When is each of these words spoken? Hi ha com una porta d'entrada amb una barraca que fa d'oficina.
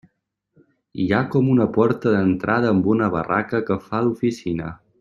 Hi 1.01 1.05
ha 1.11 1.19
com 1.35 1.51
una 1.55 1.67
porta 1.75 2.13
d'entrada 2.15 2.73
amb 2.77 2.89
una 2.95 3.11
barraca 3.17 3.61
que 3.69 3.79
fa 3.91 4.01
d'oficina. 4.09 4.73